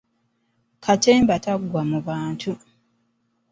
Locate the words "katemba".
0.83-1.35